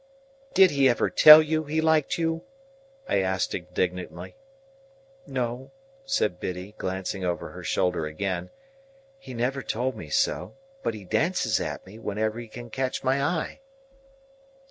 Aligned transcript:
"Did 0.55 0.71
he 0.71 0.89
ever 0.89 1.11
tell 1.11 1.43
you 1.43 1.65
he 1.65 1.79
liked 1.79 2.17
you?" 2.17 2.43
I 3.07 3.19
asked 3.19 3.53
indignantly. 3.53 4.35
"No," 5.27 5.69
said 6.05 6.39
Biddy, 6.39 6.73
glancing 6.79 7.23
over 7.23 7.49
her 7.51 7.61
shoulder 7.63 8.07
again, 8.07 8.49
"he 9.19 9.35
never 9.35 9.61
told 9.61 9.95
me 9.95 10.09
so; 10.09 10.55
but 10.81 10.95
he 10.95 11.03
dances 11.05 11.59
at 11.61 11.85
me, 11.85 11.99
whenever 11.99 12.39
he 12.39 12.47
can 12.47 12.71
catch 12.71 13.03
my 13.03 13.21
eye." 13.21 13.59